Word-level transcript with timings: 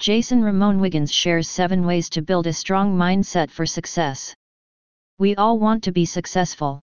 Jason 0.00 0.42
Ramone 0.42 0.80
Wiggins 0.80 1.12
shares 1.12 1.46
7 1.46 1.84
ways 1.84 2.08
to 2.08 2.22
build 2.22 2.46
a 2.46 2.54
strong 2.54 2.96
mindset 2.96 3.50
for 3.50 3.66
success. 3.66 4.34
We 5.18 5.36
all 5.36 5.58
want 5.58 5.84
to 5.84 5.92
be 5.92 6.06
successful. 6.06 6.80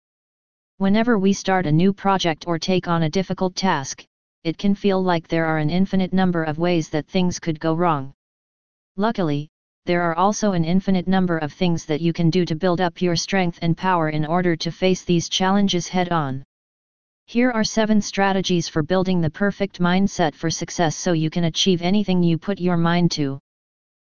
Whenever 0.80 1.18
we 1.18 1.32
start 1.32 1.66
a 1.66 1.72
new 1.72 1.94
project 1.94 2.44
or 2.46 2.60
take 2.60 2.90
on 2.90 3.04
a 3.04 3.10
difficult 3.10 3.56
task, 3.56 4.04
it 4.44 4.58
can 4.58 4.76
feel 4.76 5.02
like 5.02 5.30
there 5.30 5.46
are 5.46 5.60
an 5.60 5.70
infinite 5.70 6.12
number 6.12 6.44
of 6.44 6.58
ways 6.58 6.90
that 6.90 7.08
things 7.08 7.40
could 7.40 7.58
go 7.58 7.74
wrong. 7.74 8.14
Luckily, 8.98 9.48
there 9.86 10.02
are 10.02 10.16
also 10.16 10.52
an 10.52 10.66
infinite 10.66 11.08
number 11.08 11.38
of 11.38 11.54
things 11.54 11.86
that 11.86 12.02
you 12.02 12.12
can 12.12 12.30
do 12.30 12.44
to 12.44 12.54
build 12.54 12.82
up 12.82 13.02
your 13.02 13.16
strength 13.16 13.60
and 13.62 13.78
power 13.78 14.10
in 14.10 14.26
order 14.26 14.58
to 14.58 14.74
face 14.74 15.06
these 15.06 15.30
challenges 15.30 15.88
head 15.88 16.12
on. 16.12 16.44
Here 17.28 17.50
are 17.52 17.64
7 17.64 18.02
strategies 18.02 18.70
for 18.70 18.84
building 18.84 19.20
the 19.20 19.32
perfect 19.32 19.80
mindset 19.80 20.36
for 20.36 20.52
success 20.52 20.96
so 20.96 21.14
you 21.14 21.32
can 21.32 21.46
achieve 21.46 21.82
anything 21.82 22.22
you 22.22 22.38
put 22.38 22.60
your 22.60 22.78
mind 22.78 23.10
to. 23.14 23.40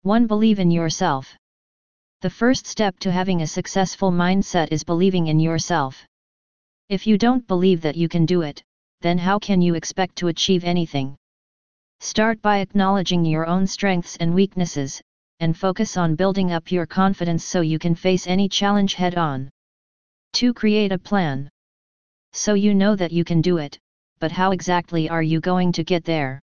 1. 0.03 0.27
Believe 0.27 0.59
in 0.59 0.73
yourself. 0.73 1.33
The 2.23 2.31
first 2.31 2.67
step 2.67 2.99
to 3.01 3.13
having 3.13 3.43
a 3.43 3.47
successful 3.47 4.11
mindset 4.11 4.73
is 4.73 4.83
believing 4.83 5.29
in 5.29 5.39
yourself. 5.39 6.05
If 6.89 7.07
you 7.07 7.17
don't 7.17 7.47
believe 7.47 7.81
that 7.83 7.97
you 7.97 8.09
can 8.09 8.27
do 8.27 8.43
it, 8.43 8.61
then 9.03 9.19
how 9.19 9.39
can 9.39 9.63
you 9.63 9.77
expect 9.77 10.17
to 10.17 10.29
achieve 10.29 10.65
anything? 10.65 11.17
Start 12.01 12.43
by 12.43 12.59
acknowledging 12.59 13.25
your 13.25 13.47
own 13.47 13.69
strengths 13.69 14.17
and 14.17 14.35
weaknesses, 14.35 15.01
and 15.39 15.57
focus 15.57 15.97
on 15.97 16.17
building 16.17 16.51
up 16.51 16.73
your 16.73 16.87
confidence 16.87 17.45
so 17.45 17.61
you 17.61 17.79
can 17.79 17.95
face 17.95 18.27
any 18.27 18.49
challenge 18.49 18.95
head 18.95 19.15
on. 19.17 19.49
2. 20.33 20.53
Create 20.53 20.91
a 20.91 20.99
plan. 20.99 21.49
So 22.37 22.53
you 22.53 22.75
know 22.75 22.95
that 22.97 23.13
you 23.13 23.25
can 23.25 23.41
do 23.41 23.57
it, 23.57 23.79
but 24.21 24.31
how 24.31 24.51
exactly 24.51 25.09
are 25.09 25.23
you 25.23 25.41
going 25.41 25.73
to 25.73 25.83
get 25.83 26.05
there? 26.05 26.39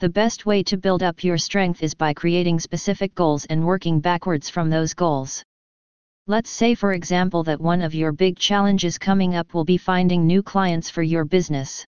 The 0.00 0.08
best 0.08 0.46
way 0.46 0.62
to 0.62 0.78
build 0.78 1.02
up 1.02 1.22
your 1.22 1.36
strength 1.36 1.82
is 1.82 1.94
by 1.94 2.14
creating 2.14 2.58
specific 2.58 3.14
goals 3.14 3.44
and 3.44 3.66
working 3.66 4.00
backwards 4.00 4.48
from 4.48 4.70
those 4.70 4.94
goals. 4.94 5.44
Let's 6.26 6.48
say 6.48 6.74
for 6.74 6.94
example 6.94 7.42
that 7.44 7.60
one 7.60 7.82
of 7.82 7.94
your 7.94 8.12
big 8.12 8.38
challenges 8.38 8.96
coming 8.96 9.34
up 9.34 9.52
will 9.52 9.66
be 9.66 9.76
finding 9.76 10.26
new 10.26 10.42
clients 10.42 10.88
for 10.88 11.02
your 11.02 11.26
business. 11.26 11.84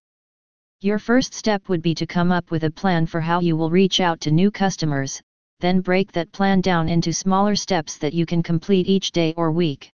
Your 0.82 0.98
first 0.98 1.32
step 1.32 1.70
would 1.70 1.80
be 1.80 1.94
to 1.94 2.06
come 2.06 2.30
up 2.30 2.50
with 2.50 2.64
a 2.64 2.70
plan 2.70 3.06
for 3.06 3.22
how 3.22 3.40
you 3.40 3.56
will 3.56 3.70
reach 3.70 4.00
out 4.00 4.20
to 4.20 4.30
new 4.30 4.50
customers, 4.50 5.22
then 5.60 5.80
break 5.80 6.12
that 6.12 6.30
plan 6.32 6.60
down 6.60 6.90
into 6.90 7.10
smaller 7.10 7.56
steps 7.56 7.96
that 7.96 8.12
you 8.12 8.26
can 8.26 8.42
complete 8.42 8.86
each 8.86 9.12
day 9.12 9.32
or 9.38 9.50
week. 9.50 9.93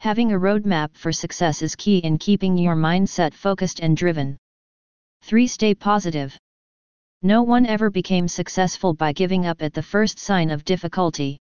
Having 0.00 0.32
a 0.32 0.38
roadmap 0.38 0.96
for 0.96 1.12
success 1.12 1.60
is 1.60 1.76
key 1.76 1.98
in 1.98 2.16
keeping 2.16 2.56
your 2.56 2.74
mindset 2.74 3.34
focused 3.34 3.80
and 3.80 3.94
driven. 3.94 4.38
3. 5.24 5.46
Stay 5.46 5.74
positive. 5.74 6.34
No 7.20 7.42
one 7.42 7.66
ever 7.66 7.90
became 7.90 8.26
successful 8.26 8.94
by 8.94 9.12
giving 9.12 9.44
up 9.44 9.60
at 9.60 9.74
the 9.74 9.82
first 9.82 10.18
sign 10.18 10.50
of 10.50 10.64
difficulty. 10.64 11.36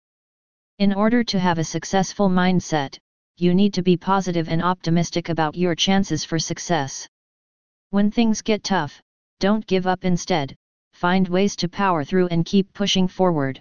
In 0.80 0.92
order 0.92 1.22
to 1.22 1.38
have 1.38 1.58
a 1.58 1.62
successful 1.62 2.28
mindset, 2.28 2.98
you 3.36 3.54
need 3.54 3.72
to 3.74 3.82
be 3.82 3.96
positive 3.96 4.48
and 4.48 4.60
optimistic 4.60 5.28
about 5.28 5.54
your 5.54 5.76
chances 5.76 6.24
for 6.24 6.40
success. 6.40 7.06
When 7.90 8.10
things 8.10 8.42
get 8.42 8.64
tough, 8.64 9.00
don't 9.38 9.64
give 9.68 9.86
up 9.86 10.04
instead, 10.04 10.56
find 10.94 11.28
ways 11.28 11.54
to 11.58 11.68
power 11.68 12.02
through 12.02 12.26
and 12.32 12.44
keep 12.44 12.72
pushing 12.72 13.06
forward. 13.06 13.60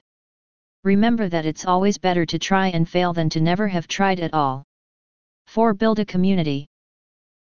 Remember 0.83 1.29
that 1.29 1.45
it's 1.45 1.65
always 1.67 1.99
better 1.99 2.25
to 2.25 2.39
try 2.39 2.69
and 2.69 2.89
fail 2.89 3.13
than 3.13 3.29
to 3.29 3.39
never 3.39 3.67
have 3.67 3.87
tried 3.87 4.19
at 4.19 4.33
all. 4.33 4.63
4. 5.47 5.73
Build 5.73 5.99
a 5.99 6.05
community. 6.05 6.67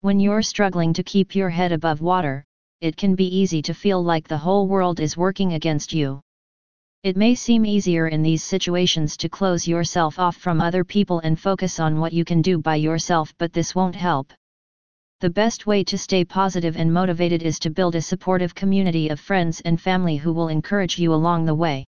When 0.00 0.18
you're 0.18 0.42
struggling 0.42 0.92
to 0.94 1.02
keep 1.02 1.34
your 1.34 1.50
head 1.50 1.70
above 1.70 2.00
water, 2.00 2.44
it 2.80 2.96
can 2.96 3.14
be 3.14 3.36
easy 3.36 3.60
to 3.62 3.74
feel 3.74 4.02
like 4.02 4.26
the 4.26 4.38
whole 4.38 4.66
world 4.66 5.00
is 5.00 5.18
working 5.18 5.52
against 5.52 5.92
you. 5.92 6.20
It 7.02 7.16
may 7.16 7.34
seem 7.34 7.66
easier 7.66 8.08
in 8.08 8.22
these 8.22 8.42
situations 8.42 9.18
to 9.18 9.28
close 9.28 9.68
yourself 9.68 10.18
off 10.18 10.36
from 10.36 10.62
other 10.62 10.82
people 10.82 11.20
and 11.20 11.38
focus 11.38 11.78
on 11.78 12.00
what 12.00 12.14
you 12.14 12.24
can 12.24 12.40
do 12.40 12.58
by 12.58 12.76
yourself, 12.76 13.34
but 13.36 13.52
this 13.52 13.74
won't 13.74 13.96
help. 13.96 14.32
The 15.20 15.30
best 15.30 15.66
way 15.66 15.84
to 15.84 15.98
stay 15.98 16.24
positive 16.24 16.78
and 16.78 16.90
motivated 16.90 17.42
is 17.42 17.58
to 17.60 17.70
build 17.70 17.94
a 17.94 18.00
supportive 18.00 18.54
community 18.54 19.10
of 19.10 19.20
friends 19.20 19.60
and 19.60 19.78
family 19.78 20.16
who 20.16 20.32
will 20.32 20.48
encourage 20.48 20.98
you 20.98 21.12
along 21.12 21.44
the 21.44 21.54
way. 21.54 21.84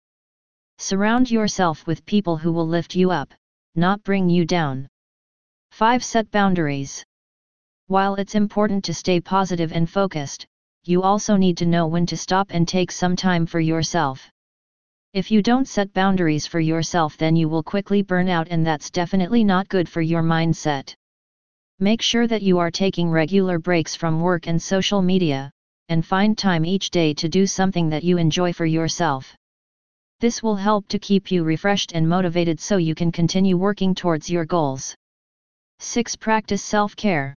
Surround 0.79 1.31
yourself 1.31 1.87
with 1.87 2.05
people 2.05 2.37
who 2.37 2.51
will 2.51 2.67
lift 2.67 2.97
you 2.97 3.13
up, 3.13 3.33
not 3.77 4.03
bring 4.03 4.29
you 4.29 4.45
down. 4.45 4.89
5. 5.81 6.05
Set 6.05 6.31
boundaries. 6.31 7.03
While 7.87 8.17
it's 8.17 8.35
important 8.35 8.85
to 8.85 8.93
stay 8.93 9.19
positive 9.19 9.73
and 9.73 9.89
focused, 9.89 10.47
you 10.85 11.03
also 11.03 11.37
need 11.37 11.57
to 11.57 11.65
know 11.65 11.87
when 11.87 12.05
to 12.05 12.19
stop 12.19 12.49
and 12.51 12.69
take 12.69 12.93
some 12.93 13.17
time 13.17 13.47
for 13.47 13.61
yourself. 13.61 14.21
If 15.15 15.31
you 15.31 15.41
don't 15.41 15.67
set 15.67 15.91
boundaries 15.95 16.47
for 16.47 16.61
yourself, 16.61 17.17
then 17.17 17.35
you 17.35 17.49
will 17.49 17.63
quickly 17.63 18.03
burn 18.03 18.29
out, 18.29 18.49
and 18.51 18.67
that's 18.67 18.91
definitely 18.91 19.43
not 19.43 19.71
good 19.71 19.89
for 19.89 20.03
your 20.03 20.23
mindset. 20.23 20.95
Make 21.79 22.03
sure 22.03 22.27
that 22.27 22.43
you 22.43 22.59
are 22.59 22.71
taking 22.71 23.11
regular 23.11 23.59
breaks 23.59 23.95
from 23.95 24.21
work 24.21 24.49
and 24.49 24.61
social 24.61 25.01
media, 25.01 25.51
and 25.89 26.05
find 26.05 26.37
time 26.37 26.67
each 26.67 26.91
day 26.91 27.15
to 27.15 27.27
do 27.27 27.47
something 27.47 27.89
that 27.89 28.05
you 28.05 28.19
enjoy 28.19 28.53
for 28.53 28.67
yourself. 28.67 29.35
This 30.21 30.43
will 30.43 30.57
help 30.57 30.89
to 30.89 30.99
keep 30.99 31.31
you 31.31 31.43
refreshed 31.43 31.93
and 31.95 32.07
motivated 32.07 32.61
so 32.61 32.77
you 32.77 32.95
can 32.95 33.11
continue 33.11 33.57
working 33.57 33.95
towards 33.95 34.29
your 34.29 34.45
goals. 34.45 34.95
6. 35.83 36.15
Practice 36.17 36.63
self 36.63 36.95
care. 36.95 37.35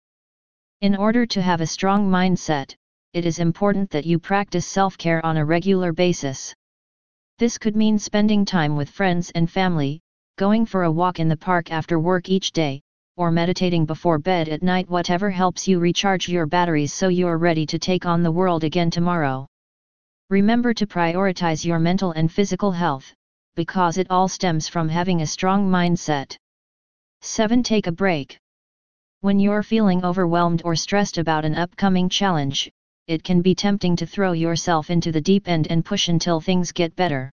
In 0.81 0.97
order 0.97 1.25
to 1.25 1.41
have 1.41 1.61
a 1.61 1.65
strong 1.65 2.09
mindset, 2.09 2.75
it 3.13 3.25
is 3.25 3.39
important 3.39 3.89
that 3.91 4.05
you 4.05 4.19
practice 4.19 4.67
self 4.67 4.97
care 4.97 5.25
on 5.25 5.37
a 5.37 5.45
regular 5.45 5.93
basis. 5.93 6.53
This 7.39 7.57
could 7.57 7.77
mean 7.77 7.97
spending 7.97 8.43
time 8.43 8.75
with 8.75 8.89
friends 8.89 9.31
and 9.33 9.49
family, 9.49 10.01
going 10.37 10.65
for 10.65 10.83
a 10.83 10.91
walk 10.91 11.21
in 11.21 11.29
the 11.29 11.37
park 11.37 11.71
after 11.71 12.01
work 12.01 12.27
each 12.27 12.51
day, 12.51 12.81
or 13.15 13.31
meditating 13.31 13.85
before 13.85 14.19
bed 14.19 14.49
at 14.49 14.61
night, 14.61 14.89
whatever 14.89 15.29
helps 15.29 15.65
you 15.65 15.79
recharge 15.79 16.27
your 16.27 16.45
batteries 16.45 16.93
so 16.93 17.07
you're 17.07 17.37
ready 17.37 17.65
to 17.65 17.79
take 17.79 18.05
on 18.05 18.23
the 18.23 18.31
world 18.31 18.65
again 18.65 18.91
tomorrow. 18.91 19.47
Remember 20.29 20.73
to 20.73 20.85
prioritize 20.85 21.63
your 21.63 21.79
mental 21.79 22.11
and 22.11 22.29
physical 22.29 22.73
health, 22.73 23.05
because 23.55 23.97
it 23.97 24.07
all 24.09 24.27
stems 24.27 24.67
from 24.67 24.89
having 24.89 25.21
a 25.21 25.27
strong 25.27 25.69
mindset. 25.69 26.35
7. 27.25 27.63
Take 27.63 27.88
a 27.88 27.91
break. 27.94 28.38
When 29.22 29.39
you're 29.39 29.63
feeling 29.63 30.03
overwhelmed 30.03 30.61
or 30.66 30.75
stressed 30.75 31.17
about 31.17 31.45
an 31.45 31.56
upcoming 31.56 32.09
challenge, 32.09 32.69
it 33.07 33.23
can 33.23 33.41
be 33.41 33.56
tempting 33.56 33.95
to 33.95 34.06
throw 34.06 34.34
yourself 34.34 34.89
into 34.89 35.09
the 35.09 35.22
deep 35.22 35.47
end 35.47 35.67
and 35.69 35.85
push 35.85 36.09
until 36.09 36.41
things 36.41 36.73
get 36.73 36.97
better. 36.97 37.31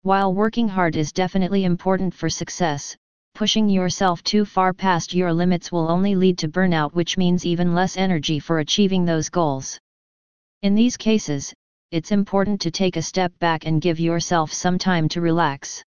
While 0.00 0.32
working 0.32 0.66
hard 0.66 0.96
is 0.96 1.12
definitely 1.12 1.64
important 1.64 2.14
for 2.14 2.30
success, 2.30 2.96
pushing 3.34 3.68
yourself 3.68 4.24
too 4.24 4.46
far 4.46 4.72
past 4.72 5.12
your 5.12 5.34
limits 5.34 5.70
will 5.70 5.90
only 5.90 6.14
lead 6.14 6.38
to 6.38 6.48
burnout, 6.48 6.94
which 6.94 7.18
means 7.18 7.44
even 7.44 7.74
less 7.74 7.98
energy 7.98 8.38
for 8.38 8.60
achieving 8.60 9.04
those 9.04 9.28
goals. 9.28 9.78
In 10.62 10.74
these 10.74 10.96
cases, 10.96 11.52
it's 11.90 12.12
important 12.12 12.62
to 12.62 12.70
take 12.70 12.96
a 12.96 13.02
step 13.02 13.38
back 13.40 13.66
and 13.66 13.82
give 13.82 14.00
yourself 14.00 14.54
some 14.54 14.78
time 14.78 15.06
to 15.10 15.20
relax. 15.20 15.84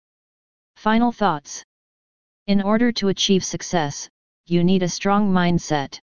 Final 0.75 1.11
thoughts 1.11 1.63
in 2.47 2.61
order 2.61 2.91
to 2.91 3.09
achieve 3.09 3.43
success, 3.43 4.09
you 4.47 4.63
need 4.63 4.83
a 4.83 4.89
strong 4.89 5.31
mindset. 5.31 5.99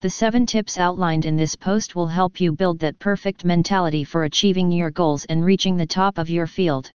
The 0.00 0.10
7 0.10 0.46
tips 0.46 0.78
outlined 0.78 1.24
in 1.24 1.36
this 1.36 1.56
post 1.56 1.96
will 1.96 2.06
help 2.06 2.40
you 2.40 2.52
build 2.52 2.78
that 2.78 2.98
perfect 2.98 3.44
mentality 3.44 4.04
for 4.04 4.24
achieving 4.24 4.70
your 4.70 4.90
goals 4.90 5.24
and 5.24 5.44
reaching 5.44 5.76
the 5.76 5.86
top 5.86 6.18
of 6.18 6.30
your 6.30 6.46
field. 6.46 6.92